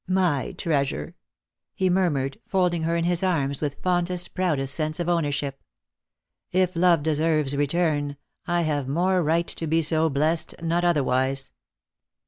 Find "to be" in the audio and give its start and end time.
9.45-9.83